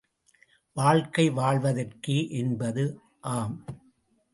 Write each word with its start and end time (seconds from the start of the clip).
வாழ்க்கை 0.77 1.29
வாழ்வதற்கே 1.31 2.29
என்பது, 2.33 2.85
ஆம்! 3.31 3.57